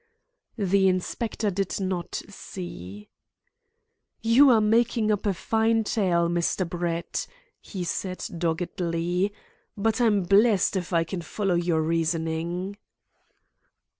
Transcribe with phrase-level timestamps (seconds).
[0.57, 3.09] The inspector did not see.
[4.23, 6.67] "You are making up a fine tale, Mr.
[6.67, 7.27] Brett,"
[7.59, 9.31] he said doggedly,
[9.77, 12.77] "but I'm blessed if I can follow your reasoning."